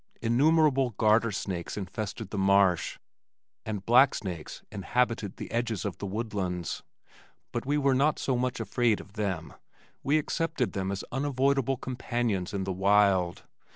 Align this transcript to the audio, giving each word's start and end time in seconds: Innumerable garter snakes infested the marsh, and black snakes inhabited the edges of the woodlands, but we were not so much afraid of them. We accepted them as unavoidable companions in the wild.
Innumerable 0.19 0.95
garter 0.97 1.31
snakes 1.31 1.77
infested 1.77 2.31
the 2.31 2.37
marsh, 2.39 2.97
and 3.67 3.85
black 3.85 4.15
snakes 4.15 4.63
inhabited 4.71 5.37
the 5.37 5.51
edges 5.51 5.85
of 5.85 5.99
the 5.99 6.07
woodlands, 6.07 6.81
but 7.51 7.67
we 7.67 7.77
were 7.77 7.93
not 7.93 8.17
so 8.17 8.35
much 8.35 8.59
afraid 8.59 8.99
of 8.99 9.13
them. 9.13 9.53
We 10.01 10.17
accepted 10.17 10.73
them 10.73 10.91
as 10.91 11.03
unavoidable 11.11 11.77
companions 11.77 12.51
in 12.51 12.63
the 12.63 12.73
wild. 12.73 13.43